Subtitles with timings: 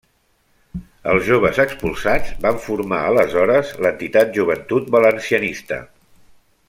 [1.11, 5.81] Els joves expulsats van formar aleshores l'entitat Joventut Valencianista.